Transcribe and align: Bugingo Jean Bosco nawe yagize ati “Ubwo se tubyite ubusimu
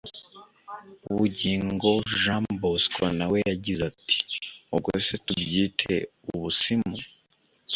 Bugingo 1.15 1.91
Jean 2.21 2.43
Bosco 2.61 3.03
nawe 3.17 3.37
yagize 3.49 3.81
ati 3.91 4.15
“Ubwo 4.73 4.91
se 5.05 5.15
tubyite 5.25 5.93
ubusimu 6.33 6.95